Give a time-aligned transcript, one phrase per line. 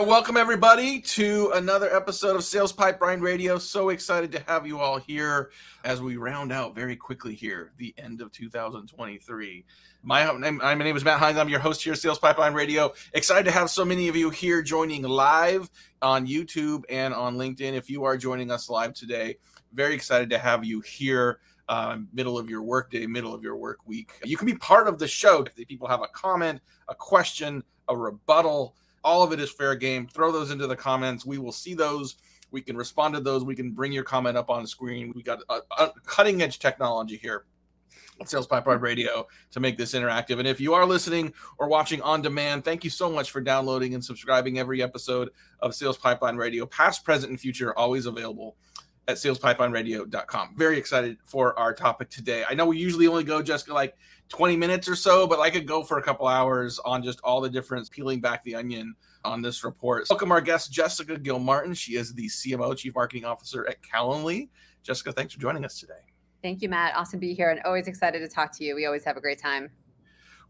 [0.00, 3.58] Right, welcome everybody to another episode of Sales Pipeline Radio.
[3.58, 5.50] So excited to have you all here
[5.84, 9.64] as we round out very quickly here the end of 2023.
[10.02, 11.36] My name, my name is Matt Heinz.
[11.36, 12.94] I'm your host here, Sales Pipeline Radio.
[13.12, 15.68] Excited to have so many of you here joining live
[16.00, 17.74] on YouTube and on LinkedIn.
[17.74, 19.36] If you are joining us live today,
[19.74, 21.40] very excited to have you here.
[21.68, 24.12] Uh, middle of your workday, middle of your work week.
[24.24, 25.42] You can be part of the show.
[25.42, 30.06] If people have a comment, a question, a rebuttal, all of it is fair game.
[30.06, 31.24] Throw those into the comments.
[31.24, 32.16] We will see those.
[32.50, 33.44] We can respond to those.
[33.44, 35.12] We can bring your comment up on screen.
[35.14, 37.44] We got a, cutting edge technology here
[38.20, 38.84] at Sales Pipeline mm-hmm.
[38.84, 40.38] Radio to make this interactive.
[40.38, 43.94] And if you are listening or watching on demand, thank you so much for downloading
[43.94, 48.56] and subscribing every episode of Sales Pipeline Radio, past, present, and future, always available
[49.08, 50.54] at salespipelineradio.com.
[50.56, 52.44] Very excited for our topic today.
[52.48, 53.96] I know we usually only go just like
[54.28, 57.40] 20 minutes or so, but I could go for a couple hours on just all
[57.40, 60.06] the different peeling back the onion on this report.
[60.08, 61.74] Welcome our guest, Jessica Gilmartin.
[61.74, 64.48] She is the CMO, Chief Marketing Officer at Calendly.
[64.82, 65.94] Jessica, thanks for joining us today.
[66.42, 66.96] Thank you, Matt.
[66.96, 68.74] Awesome to be here and always excited to talk to you.
[68.74, 69.70] We always have a great time.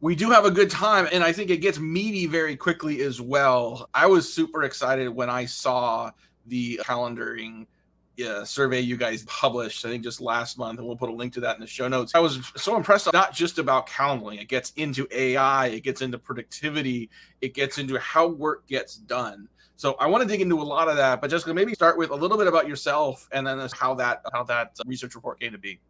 [0.03, 3.21] We do have a good time, and I think it gets meaty very quickly as
[3.21, 3.91] well.
[3.93, 6.11] I was super excited when I saw
[6.47, 7.67] the calendaring
[8.27, 11.33] uh, survey you guys published, I think just last month, and we'll put a link
[11.35, 12.15] to that in the show notes.
[12.15, 16.19] I was so impressed, not just about Calendly, it gets into AI, it gets into
[16.19, 17.11] productivity,
[17.41, 19.49] it gets into how work gets done.
[19.77, 22.11] So I want to dig into a lot of that, but just maybe start with
[22.11, 25.59] a little bit about yourself and then how that how that research report came to
[25.59, 25.81] be.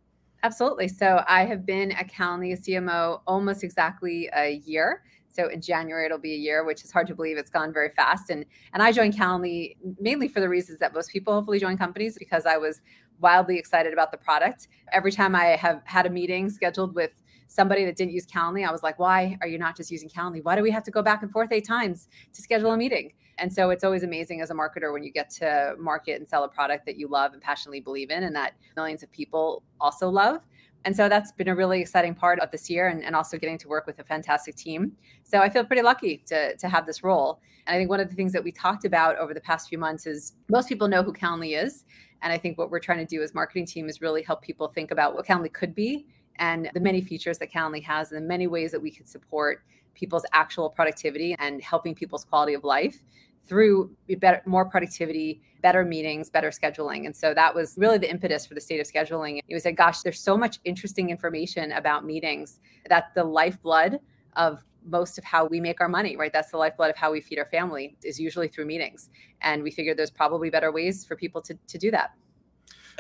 [0.42, 0.88] Absolutely.
[0.88, 5.02] So I have been at Calendly CMO almost exactly a year.
[5.30, 7.38] So in January it'll be a year, which is hard to believe.
[7.38, 8.30] It's gone very fast.
[8.30, 12.18] And and I joined Calendly mainly for the reasons that most people hopefully join companies
[12.18, 12.80] because I was
[13.20, 14.68] wildly excited about the product.
[14.92, 17.12] Every time I have had a meeting scheduled with
[17.48, 20.42] somebody that didn't use Calendly, I was like, why are you not just using Calendly?
[20.42, 23.12] Why do we have to go back and forth eight times to schedule a meeting?
[23.38, 26.44] And so it's always amazing as a marketer when you get to market and sell
[26.44, 30.08] a product that you love and passionately believe in and that millions of people also
[30.08, 30.42] love.
[30.84, 33.58] And so that's been a really exciting part of this year and, and also getting
[33.58, 34.92] to work with a fantastic team.
[35.24, 37.40] So I feel pretty lucky to, to have this role.
[37.66, 39.78] And I think one of the things that we talked about over the past few
[39.78, 41.84] months is most people know who Calendly is.
[42.22, 44.68] And I think what we're trying to do as marketing team is really help people
[44.68, 48.26] think about what Calendly could be and the many features that Calendly has and the
[48.26, 49.62] many ways that we could support
[49.94, 53.02] people's actual productivity and helping people's quality of life
[53.44, 57.06] through better, more productivity, better meetings, better scheduling.
[57.06, 59.40] And so that was really the impetus for the state of scheduling.
[59.48, 63.98] It was like, gosh, there's so much interesting information about meetings that the lifeblood
[64.36, 66.32] of most of how we make our money, right?
[66.32, 69.10] That's the lifeblood of how we feed our family is usually through meetings.
[69.42, 72.12] And we figured there's probably better ways for people to, to do that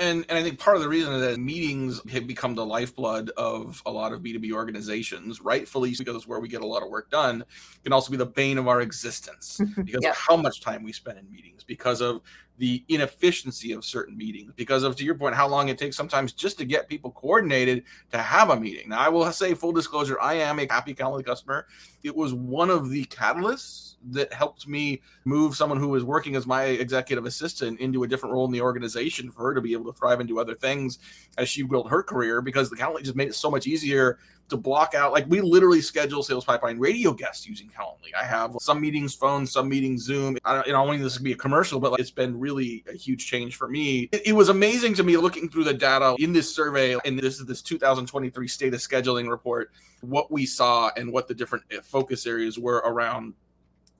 [0.00, 3.30] and and I think part of the reason is that meetings have become the lifeblood
[3.36, 6.88] of a lot of B2B organizations, rightfully because it's where we get a lot of
[6.88, 7.44] work done,
[7.84, 11.18] can also be the bane of our existence because of how much time we spend
[11.18, 12.22] in meetings, because of
[12.60, 16.34] the inefficiency of certain meetings because of to your point how long it takes sometimes
[16.34, 17.82] just to get people coordinated
[18.12, 18.90] to have a meeting.
[18.90, 21.66] Now i will say full disclosure i am a happy calendly customer.
[22.02, 26.46] It was one of the catalysts that helped me move someone who was working as
[26.46, 29.90] my executive assistant into a different role in the organization for her to be able
[29.90, 30.98] to thrive and do other things
[31.38, 34.18] as she built her career because the calendly just made it so much easier
[34.50, 38.14] to block out like we literally schedule sales pipeline radio guests using calendly.
[38.18, 40.36] I have some meetings phone some meetings zoom.
[40.44, 42.96] I don't you want this to be a commercial but like, it's been really a
[42.96, 44.08] huge change for me.
[44.12, 47.40] It, it, was amazing to me looking through the data in this survey and this
[47.40, 51.78] is this 2023 state of scheduling report what we saw and what the different eh,
[51.82, 53.34] focus areas were around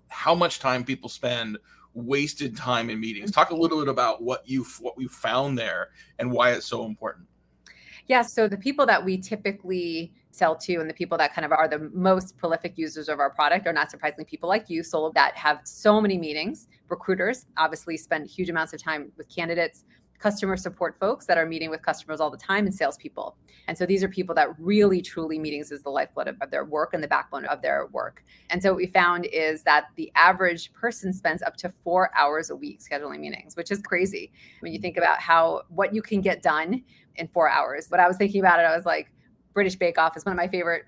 [0.09, 1.59] how much time people spend
[1.95, 3.31] wasted time in meetings.
[3.31, 6.85] Talk a little bit about what you what we found there and why it's so
[6.85, 7.27] important
[8.11, 11.53] yeah so the people that we typically sell to and the people that kind of
[11.53, 15.11] are the most prolific users of our product are not surprisingly people like you solo
[15.13, 16.69] that have so many meetings.
[16.89, 19.85] Recruiters obviously spend huge amounts of time with candidates
[20.21, 23.37] customer support folks that are meeting with customers all the time and salespeople.
[23.67, 26.65] And so these are people that really truly meetings is the lifeblood of, of, their
[26.65, 28.23] work and the backbone of their work.
[28.51, 32.51] And so what we found is that the average person spends up to four hours
[32.51, 34.31] a week scheduling meetings, which is crazy
[34.61, 36.85] when you think about how what you can get done
[37.17, 37.89] in four hours.
[37.89, 39.11] But I was thinking about it, I was like,
[39.55, 40.85] British Bake Off is one of my favorite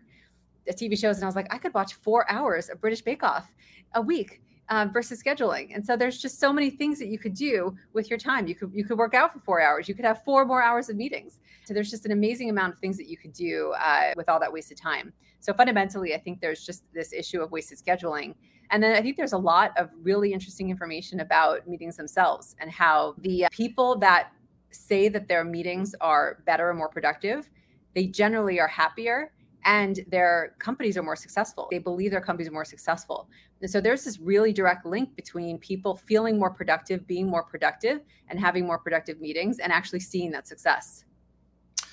[0.68, 3.50] TV shows, and I was like, I could watch four hours of British Bake Off
[3.94, 5.74] a week um, versus scheduling.
[5.74, 8.46] And so there's just so many things that you could do with your time.
[8.46, 9.88] You could you could work out for four hours.
[9.88, 11.40] You could have four more hours of meetings.
[11.64, 14.40] So there's just an amazing amount of things that you could do uh, with all
[14.40, 15.12] that wasted time.
[15.40, 18.34] So fundamentally, I think there's just this issue of wasted scheduling.
[18.70, 22.70] And then I think there's a lot of really interesting information about meetings themselves and
[22.70, 24.32] how the people that
[24.70, 27.50] say that their meetings are better and more productive
[27.94, 29.32] they generally are happier
[29.64, 31.68] and their companies are more successful.
[31.70, 33.28] They believe their companies are more successful.
[33.60, 38.00] And so there's this really direct link between people feeling more productive, being more productive,
[38.28, 41.04] and having more productive meetings and actually seeing that success.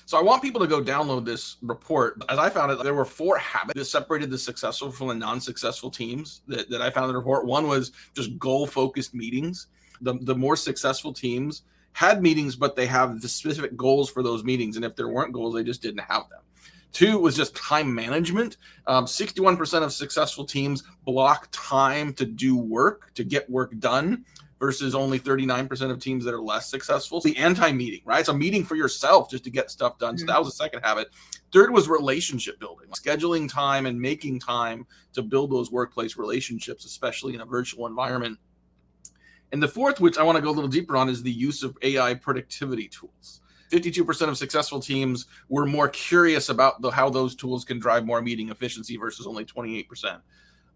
[0.06, 2.20] So I want people to go download this report.
[2.28, 5.90] As I found it, there were four habits that separated the successful from the non-successful
[5.90, 7.46] teams that, that I found in the report.
[7.46, 9.68] One was just goal-focused meetings.
[10.00, 11.62] The, the more successful teams
[11.92, 14.74] had meetings, but they have the specific goals for those meetings.
[14.74, 16.40] And if there weren't goals, they just didn't have them.
[16.92, 18.56] Two was just time management.
[18.86, 24.24] Um, 61% of successful teams block time to do work, to get work done,
[24.60, 27.20] versus only 39% of teams that are less successful.
[27.20, 28.20] The anti meeting, right?
[28.20, 30.14] It's a meeting for yourself just to get stuff done.
[30.16, 30.26] Mm-hmm.
[30.28, 31.08] So that was the second habit.
[31.52, 37.34] Third was relationship building, scheduling time and making time to build those workplace relationships, especially
[37.34, 38.38] in a virtual environment.
[39.52, 41.62] And the fourth, which I want to go a little deeper on, is the use
[41.62, 43.40] of AI productivity tools.
[43.70, 48.20] 52% of successful teams were more curious about the, how those tools can drive more
[48.20, 50.20] meeting efficiency versus only 28%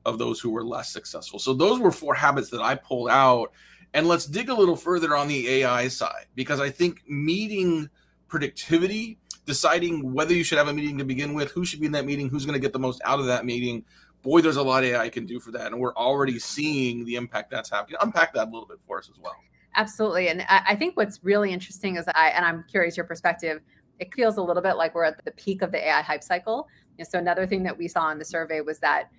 [0.04, 1.38] of those who were less successful.
[1.38, 3.52] So those were four habits that I pulled out.
[3.94, 7.88] And let's dig a little further on the AI side because I think meeting
[8.28, 11.92] productivity, deciding whether you should have a meeting to begin with, who should be in
[11.92, 13.84] that meeting, who's going to get the most out of that meeting.
[14.22, 15.68] Boy, there's a lot AI can do for that.
[15.68, 17.94] And we're already seeing the impact that's having.
[18.00, 19.36] Unpack that a little bit for us as well.
[19.76, 20.28] Absolutely.
[20.28, 23.60] And I think what's really interesting is I, and I'm curious your perspective,
[23.98, 26.68] it feels a little bit like we're at the peak of the AI hype cycle.
[26.98, 29.10] And so another thing that we saw in the survey was that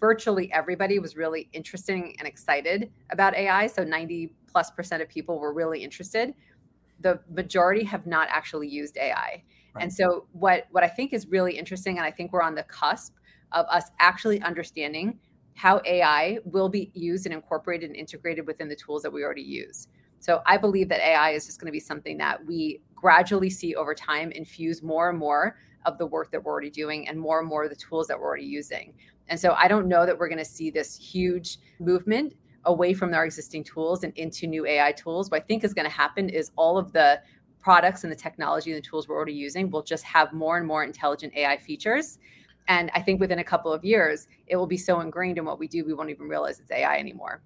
[0.00, 3.66] virtually everybody was really interested and excited about AI.
[3.66, 6.34] So 90 plus percent of people were really interested.
[7.00, 9.42] The majority have not actually used AI.
[9.74, 9.82] Right.
[9.82, 12.62] And so what what I think is really interesting, and I think we're on the
[12.64, 13.14] cusp
[13.52, 15.18] of us actually understanding
[15.54, 19.42] how AI will be used and incorporated and integrated within the tools that we already
[19.42, 19.88] use.
[20.18, 23.74] So I believe that AI is just going to be something that we gradually see
[23.74, 27.40] over time infuse more and more of the work that we're already doing and more
[27.40, 28.94] and more of the tools that we're already using.
[29.28, 32.34] And so I don't know that we're going to see this huge movement
[32.64, 35.30] away from our existing tools and into new AI tools.
[35.30, 37.20] What I think is going to happen is all of the
[37.60, 40.66] products and the technology and the tools we're already using will just have more and
[40.66, 42.18] more intelligent AI features
[42.68, 45.58] and I think within a couple of years, it will be so ingrained in what
[45.58, 47.42] we do, we won't even realize it's AI anymore.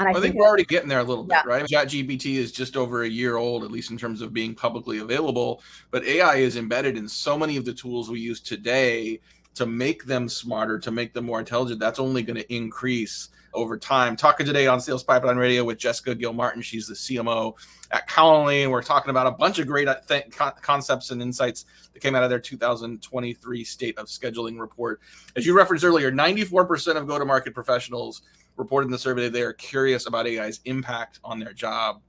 [0.00, 1.50] And I, well, think, I think we're already getting there a little bit, yeah.
[1.50, 1.64] right?
[1.64, 5.62] ChatGPT is just over a year old, at least in terms of being publicly available.
[5.90, 9.20] But AI is embedded in so many of the tools we use today
[9.54, 11.78] to make them smarter, to make them more intelligent.
[11.78, 14.16] That's only going to increase over time.
[14.16, 16.62] Talking today on Sales Pipeline Radio with Jessica Gilmartin.
[16.62, 17.54] She's the CMO
[17.90, 21.64] at Calendly, and we're talking about a bunch of great uh, th- concepts and insights
[21.92, 25.00] that came out of their 2023 State of Scheduling report.
[25.36, 28.22] As you referenced earlier, 94% of go-to-market professionals
[28.56, 32.00] reported in the survey they are curious about AI's impact on their job.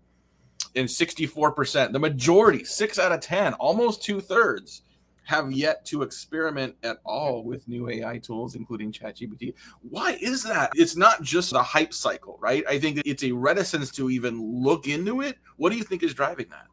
[0.76, 4.82] And 64%, the majority, six out of 10, almost two thirds,
[5.26, 9.54] have yet to experiment at all with new AI tools, including ChatGPT.
[9.82, 10.72] Why is that?
[10.76, 12.64] It's not just the hype cycle, right?
[12.68, 15.38] I think it's a reticence to even look into it.
[15.58, 16.68] What do you think is driving that?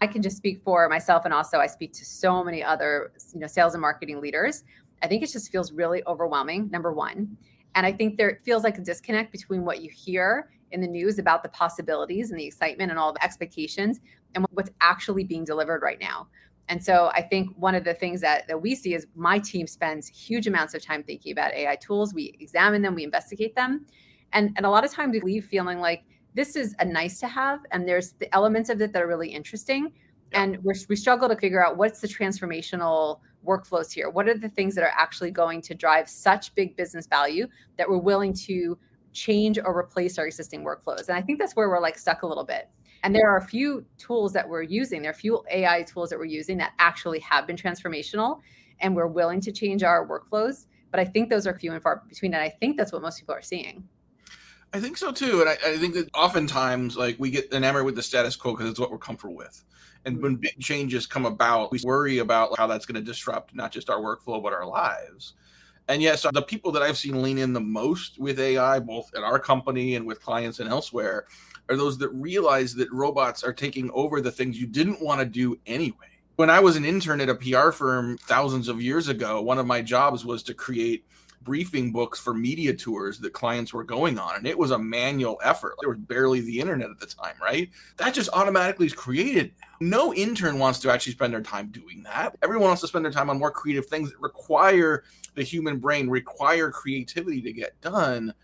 [0.00, 3.40] I can just speak for myself and also I speak to so many other, you
[3.40, 4.64] know, sales and marketing leaders.
[5.02, 7.36] I think it just feels really overwhelming, number 1.
[7.76, 11.18] And I think there feels like a disconnect between what you hear in the news
[11.18, 14.00] about the possibilities and the excitement and all the expectations
[14.34, 16.28] and what's actually being delivered right now.
[16.70, 19.66] And so I think one of the things that, that we see is my team
[19.66, 22.14] spends huge amounts of time thinking about AI tools.
[22.14, 23.84] We examine them, we investigate them.
[24.32, 27.26] And, and a lot of times we leave feeling like this is a nice to
[27.26, 27.58] have.
[27.72, 29.92] And there's the elements of it that are really interesting.
[30.30, 30.44] Yeah.
[30.44, 34.08] And we we struggle to figure out what's the transformational workflows here.
[34.08, 37.48] What are the things that are actually going to drive such big business value
[37.78, 38.78] that we're willing to
[39.12, 41.08] change or replace our existing workflows?
[41.08, 42.68] And I think that's where we're like stuck a little bit.
[43.02, 46.10] And there are a few tools that we're using, there are a few AI tools
[46.10, 48.40] that we're using that actually have been transformational
[48.80, 50.66] and we're willing to change our workflows.
[50.90, 52.34] But I think those are few and far between.
[52.34, 53.84] And I think that's what most people are seeing.
[54.72, 55.40] I think so too.
[55.40, 58.70] And I, I think that oftentimes, like, we get enamored with the status quo because
[58.70, 59.64] it's what we're comfortable with.
[60.04, 60.22] And mm-hmm.
[60.22, 63.90] when big changes come about, we worry about how that's going to disrupt not just
[63.90, 65.34] our workflow, but our lives.
[65.88, 69.24] And yes, the people that I've seen lean in the most with AI, both at
[69.24, 71.26] our company and with clients and elsewhere,
[71.70, 75.24] are those that realize that robots are taking over the things you didn't want to
[75.24, 75.96] do anyway.
[76.36, 79.66] When I was an intern at a PR firm thousands of years ago, one of
[79.66, 81.04] my jobs was to create
[81.42, 84.36] briefing books for media tours that clients were going on.
[84.36, 85.74] And it was a manual effort.
[85.80, 87.70] There was barely the internet at the time, right?
[87.96, 89.52] That just automatically is created.
[89.80, 92.36] No intern wants to actually spend their time doing that.
[92.42, 96.10] Everyone wants to spend their time on more creative things that require the human brain,
[96.10, 98.34] require creativity to get done.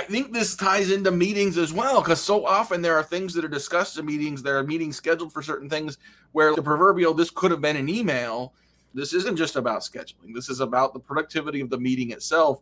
[0.00, 3.44] I think this ties into meetings as well, because so often there are things that
[3.44, 4.42] are discussed in meetings.
[4.42, 5.98] There are meetings scheduled for certain things
[6.32, 8.54] where the proverbial this could have been an email
[8.94, 10.34] This isn't just about scheduling.
[10.34, 12.60] This is about the productivity of the meeting itself.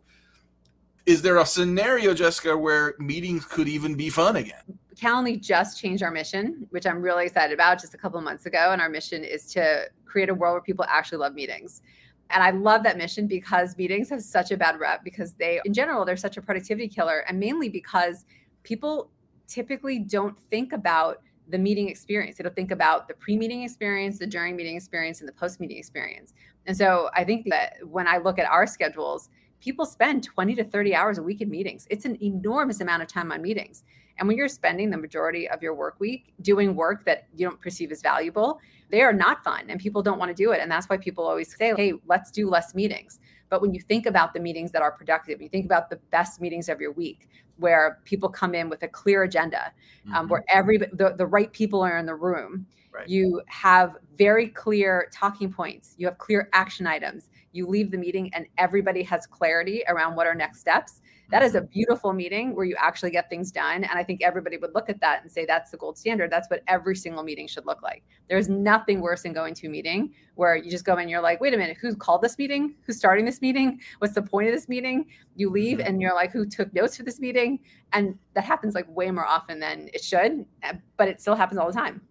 [1.05, 4.61] Is there a scenario, Jessica, where meetings could even be fun again?
[4.95, 8.69] Calendly just changed our mission, which I'm really excited about just a couple months ago.
[8.71, 11.81] And our mission is to create a world where people actually love meetings.
[12.29, 15.73] And I love that mission because meetings have such a bad rep because they, in
[15.73, 17.23] general, they're such a productivity killer.
[17.27, 18.25] And mainly because
[18.63, 19.09] people
[19.47, 22.37] typically don't think about the meeting experience.
[22.37, 25.59] They don't think about the pre meeting experience, the during meeting experience, and the post
[25.59, 26.33] meeting experience.
[26.67, 30.63] And so I think that when I look at our schedules, people spend 20 to
[30.63, 31.87] 30 hours a week in meetings.
[31.89, 33.83] It's an enormous amount of time on meetings.
[34.17, 37.59] And when you're spending the majority of your work week doing work that you don't
[37.59, 38.59] perceive as valuable,
[38.89, 40.59] they are not fun and people don't want to do it.
[40.61, 43.19] And that's why people always say, hey, let's do less meetings.
[43.49, 46.39] But when you think about the meetings that are productive, you think about the best
[46.39, 49.71] meetings of your week where people come in with a clear agenda,
[50.07, 50.27] um, mm-hmm.
[50.27, 52.65] where every the, the right people are in the room.
[52.91, 53.07] Right.
[53.07, 55.93] You have very clear talking points.
[55.97, 57.29] You have clear action items.
[57.51, 61.55] You leave the meeting and everybody has clarity around what are next steps that is
[61.55, 61.67] a mm-hmm.
[61.67, 63.83] beautiful meeting where you actually get things done.
[63.83, 66.31] And I think everybody would look at that and say, that's the gold standard.
[66.31, 68.03] That's what every single meeting should look like.
[68.29, 71.21] There's nothing worse than going to a meeting where you just go in and you're
[71.21, 72.75] like, wait a minute, who called this meeting?
[72.85, 73.79] Who's starting this meeting?
[73.99, 75.05] What's the point of this meeting?
[75.35, 75.87] You leave mm-hmm.
[75.87, 77.59] and you're like, who took notes for this meeting?
[77.93, 81.59] And that happens like way more often than it should, eh, but it still happens
[81.59, 82.01] all the time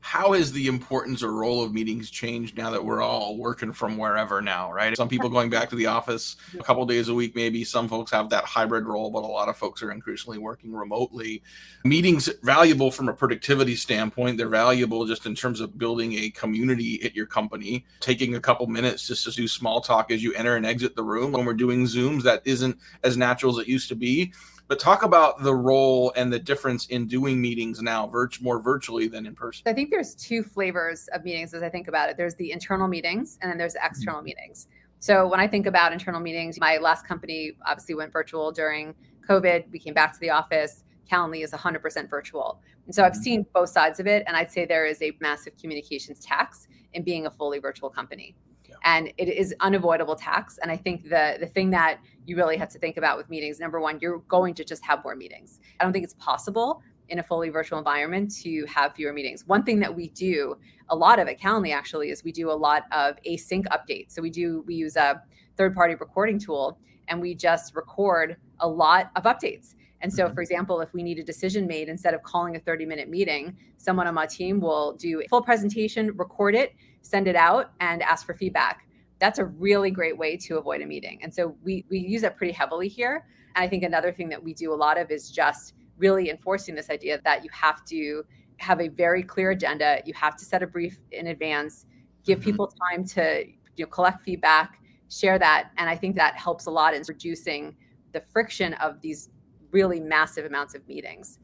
[0.00, 3.98] how has the importance or role of meetings changed now that we're all working from
[3.98, 4.96] wherever now right?
[4.96, 7.64] Some people going back to the office a couple days a week maybe.
[7.64, 11.42] Some folks have that hybrid role but a lot of folks are increasingly working remotely.
[11.84, 14.38] Meetings valuable from a productivity standpoint.
[14.38, 18.66] They're valuable just in terms of building a community at your company taking a couple
[18.66, 21.32] minutes just to do small talk as you enter and exit the room.
[21.32, 24.32] When we're doing zooms that isn't as natural as it used to be
[24.70, 29.08] but talk about the role and the difference in doing meetings now virt- more virtually
[29.08, 29.64] than in person.
[29.66, 32.16] I think there's two flavors of meetings as i think about it.
[32.16, 34.26] There's the internal meetings and then there's the external mm-hmm.
[34.26, 34.68] meetings.
[35.00, 38.94] So when i think about internal meetings my last company obviously went virtual during
[39.28, 39.64] covid.
[39.72, 40.84] We came back to the office.
[41.10, 42.62] Calendly is 100% virtual.
[42.86, 43.22] And so i've mm-hmm.
[43.22, 47.02] seen both sides of it and i'd say there is a massive communications tax in
[47.02, 48.36] being a fully virtual company.
[48.84, 50.60] And it is unavoidable tax.
[50.62, 51.98] And i think the the thing that
[52.30, 53.58] you really have to think about with meetings.
[53.58, 55.58] Number one you're going to just have more meetings.
[55.80, 59.44] I don't think it's possible in a fully virtual environment to have fewer meetings.
[59.48, 60.56] One thing that we do
[60.90, 64.12] a lot of at calendly actually is we do a lot of async updates.
[64.12, 65.20] So we do we use a
[65.56, 69.74] third party recording tool and we just record a lot of updates.
[70.02, 70.34] And so, mm-hmm.
[70.34, 73.56] for example, if we need a decision made, instead of calling a 30 minute meeting,
[73.76, 78.02] someone on my team will do a full presentation, record it, send it out and
[78.02, 78.86] ask for feedback.
[79.20, 81.18] That's a really great way to avoid a meeting.
[81.22, 83.26] And so we, we use that pretty heavily here.
[83.54, 86.74] And I think another thing that we do a lot of is just really enforcing
[86.74, 88.24] this idea that you have to
[88.56, 90.00] have a very clear agenda.
[90.04, 91.86] You have to set a brief in advance,
[92.24, 92.50] give mm-hmm.
[92.50, 93.44] people time to
[93.76, 95.70] you know, collect feedback, share that.
[95.76, 97.76] And I think that helps a lot in reducing
[98.12, 99.30] the friction of these
[99.70, 101.38] really massive amounts of meetings.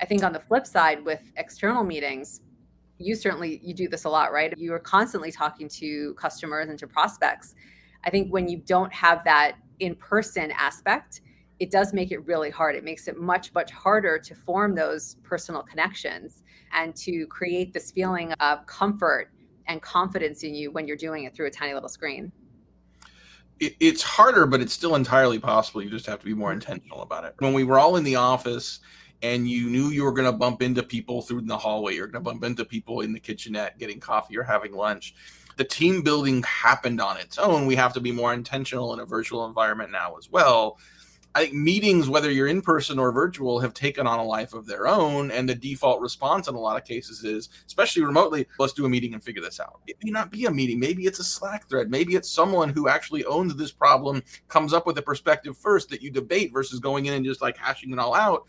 [0.00, 2.40] I think on the flip side with external meetings,
[2.98, 4.52] you certainly you do this a lot right?
[4.56, 7.54] You are constantly talking to customers and to prospects.
[8.04, 11.20] I think when you don't have that in person aspect
[11.58, 12.76] it does make it really hard.
[12.76, 17.90] It makes it much much harder to form those personal connections and to create this
[17.90, 19.30] feeling of comfort
[19.66, 22.32] and confidence in you when you're doing it through a tiny little screen.
[23.60, 25.82] It's harder but it's still entirely possible.
[25.82, 26.60] You just have to be more mm-hmm.
[26.60, 27.34] intentional about it.
[27.38, 28.80] When we were all in the office
[29.22, 32.24] and you knew you were going to bump into people through the hallway, you're going
[32.24, 35.14] to bump into people in the kitchenette getting coffee or having lunch.
[35.56, 37.66] The team building happened on its own.
[37.66, 40.78] We have to be more intentional in a virtual environment now as well.
[41.34, 44.66] I think meetings, whether you're in person or virtual, have taken on a life of
[44.66, 45.30] their own.
[45.30, 48.88] And the default response in a lot of cases is, especially remotely, let's do a
[48.88, 49.80] meeting and figure this out.
[49.86, 50.80] It may not be a meeting.
[50.80, 51.90] Maybe it's a Slack thread.
[51.90, 56.02] Maybe it's someone who actually owns this problem, comes up with a perspective first that
[56.02, 58.46] you debate versus going in and just like hashing it all out.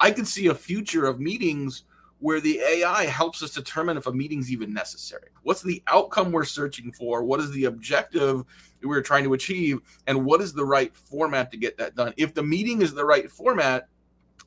[0.00, 1.84] I could see a future of meetings
[2.20, 5.28] where the AI helps us determine if a meeting's even necessary.
[5.42, 7.22] What's the outcome we're searching for?
[7.22, 8.44] What is the objective
[8.82, 9.80] we're trying to achieve?
[10.06, 12.12] And what is the right format to get that done?
[12.16, 13.88] If the meeting is the right format,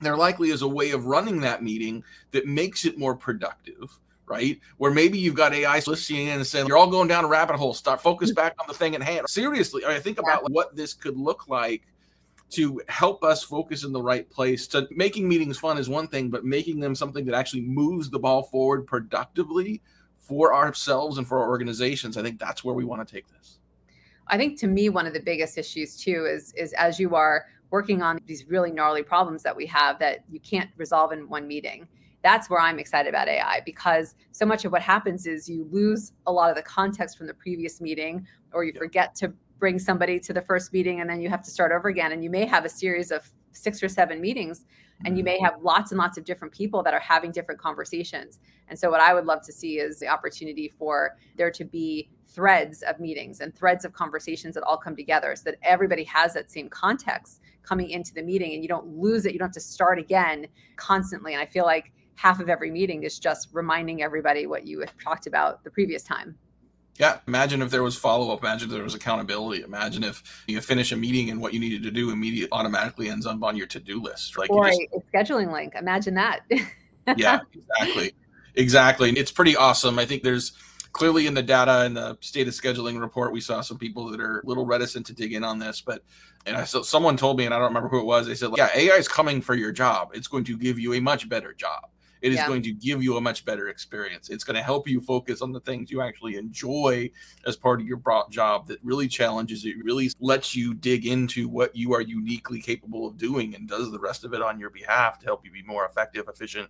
[0.02, 3.98] there likely is a way of running that meeting that makes it more productive.
[4.28, 7.28] Right, where maybe you've got AI listening in and saying you're all going down a
[7.28, 7.74] rabbit hole.
[7.74, 8.36] Start focus mm.
[8.36, 9.28] back on the thing at hand.
[9.28, 11.82] Seriously, I think about what this could look like
[12.52, 14.68] to help us focus in the right place.
[14.68, 18.20] To making meetings fun is one thing, but making them something that actually moves the
[18.20, 19.82] ball forward productively
[20.18, 23.60] for ourselves and for our organizations, I think that's where we want to take this.
[24.28, 27.48] I think to me one of the biggest issues too is is as you are
[27.70, 31.48] working on these really gnarly problems that we have that you can't resolve in one
[31.48, 31.88] meeting
[32.24, 36.14] that's where I'm excited about AI because so much of what happens is you lose
[36.28, 40.20] a lot of the context from the previous meeting or you forget to bring somebody
[40.20, 42.12] to the first meeting and then you have to start over again.
[42.12, 44.66] And you may have a series of six or seven meetings
[45.06, 45.46] and you may mm-hmm.
[45.46, 48.40] have lots and lots of different people that are having different conversations.
[48.68, 52.10] And so what i would love to see is the opportunity for there to be
[52.26, 56.34] threads of meetings and threads of conversations that all come together so that everybody has
[56.34, 59.34] that same context coming into the meeting and you don't lose it.
[59.34, 61.34] You don't have to start again constantly.
[61.34, 64.92] And i feel like half of every meeting is just reminding everybody what you had
[65.04, 66.36] talked about the previous time
[66.98, 68.42] yeah, imagine if there was follow up.
[68.42, 69.64] Imagine if there was accountability.
[69.64, 73.26] Imagine if you finish a meeting and what you needed to do immediately automatically ends
[73.26, 74.38] up on your to do list.
[74.38, 75.74] Like or just, a scheduling link.
[75.76, 76.42] Imagine that.
[77.18, 78.14] yeah, exactly,
[78.56, 79.10] exactly.
[79.10, 79.98] And it's pretty awesome.
[79.98, 80.54] I think there's
[80.92, 84.20] clearly in the data and the state of scheduling report, we saw some people that
[84.20, 86.04] are a little reticent to dig in on this, but
[86.46, 88.28] and I so someone told me, and I don't remember who it was.
[88.28, 90.12] They said, like, "Yeah, AI is coming for your job.
[90.14, 91.91] It's going to give you a much better job."
[92.22, 92.48] It is yeah.
[92.48, 94.30] going to give you a much better experience.
[94.30, 97.10] It's going to help you focus on the things you actually enjoy
[97.46, 101.76] as part of your job that really challenges you, really lets you dig into what
[101.76, 105.20] you are uniquely capable of doing and does the rest of it on your behalf
[105.20, 106.70] to help you be more effective, efficient,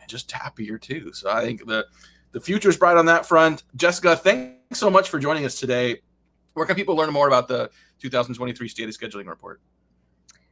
[0.00, 1.12] and just happier too.
[1.12, 1.86] So I think the
[2.32, 3.64] the future is bright on that front.
[3.74, 6.00] Jessica, thanks so much for joining us today.
[6.54, 7.70] Where can people learn more about the
[8.00, 9.60] 2023 State of Scheduling Report?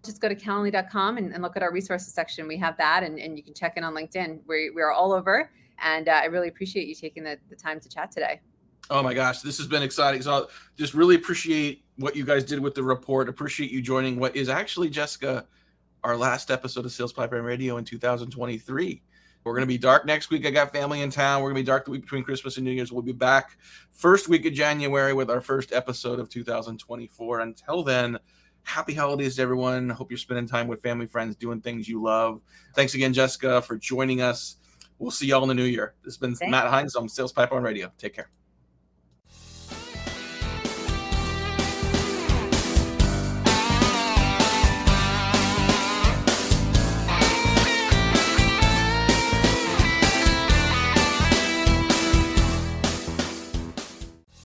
[0.05, 2.47] Just go to calendly.com and, and, look at our resources section.
[2.47, 4.41] We have that, and, and you can check in on LinkedIn.
[4.47, 5.51] We, we are all over,
[5.83, 8.41] and uh, I really appreciate you taking the, the time to chat today.
[8.91, 10.23] Oh my gosh, this has been exciting.
[10.23, 13.29] So just really appreciate what you guys did with the report.
[13.29, 15.47] Appreciate you joining what is actually Jessica,
[16.05, 19.03] our last episode of Sales Pipeline Radio in 2023.
[19.45, 20.47] We're going to be dark next week.
[20.47, 21.43] I got family in town.
[21.43, 22.93] We're going to be dark the week between Christmas and New Year's.
[22.93, 23.57] We'll be back
[23.93, 27.41] first week of January with our first episode of 2024.
[27.41, 28.19] Until then,
[28.69, 29.89] happy holidays to everyone.
[29.89, 32.43] Hope you're spending time with family, friends, doing things you love.
[32.75, 34.57] Thanks again, Jessica, for joining us.
[34.99, 35.95] We'll see y'all in the new year.
[36.05, 36.51] This has been Thanks.
[36.51, 37.91] Matt Heinz on Sales Pipeline Radio.
[37.99, 38.29] Take care.